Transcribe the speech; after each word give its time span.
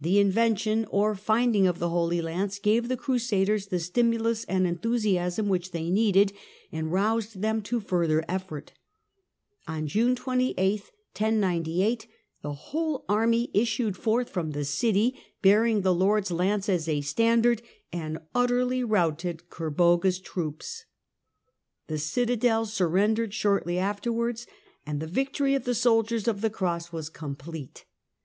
The" 0.00 0.22
Inven 0.24 0.56
tion" 0.56 0.84
or" 0.92 1.16
Finding" 1.16 1.66
of 1.66 1.80
the 1.80 1.88
Holy 1.88 2.22
Lance 2.22 2.60
gave 2.60 2.86
the 2.86 2.96
Crusaders 2.96 3.66
the 3.66 3.80
stimulus 3.80 4.44
and 4.44 4.68
enthusiasm 4.68 5.48
which 5.48 5.72
they 5.72 5.90
needed, 5.90 6.32
and 6.70 6.92
roused 6.92 7.40
them 7.42 7.60
to 7.62 7.80
further 7.80 8.24
effort. 8.28 8.70
On 9.66 9.88
June 9.88 10.14
28, 10.14 10.56
1098, 11.18 12.02
the 12.02 12.06
Battle 12.06 12.10
of 12.52 12.56
whole 12.68 13.04
army 13.08 13.50
issued 13.52 13.96
forth 13.96 14.30
from 14.30 14.52
the 14.52 14.64
city, 14.64 15.18
bearing 15.42 15.80
the 15.80 15.92
"Lord's 15.92 16.28
Defeat 16.28 16.34
of 16.34 16.38
Lance" 16.38 16.68
as 16.68 16.86
a 16.88 17.00
standard, 17.00 17.60
and 17.92 18.20
utterly 18.32 18.84
routed 18.84 19.50
Kerboga's 19.50 20.20
j^fne 20.20 20.22
2?!' 20.22 20.22
troops. 20.24 20.84
The 21.88 21.98
citadel 21.98 22.66
surrendered 22.66 23.34
shortly 23.34 23.78
afterwards, 23.80 24.46
and 24.86 24.98
^^^^ 24.98 25.00
the 25.00 25.08
victory 25.12 25.56
of 25.56 25.64
the 25.64 25.74
soldiers 25.74 26.28
of 26.28 26.42
the 26.42 26.50
Cross 26.50 26.92
was 26.92 27.08
complete. 27.08 27.86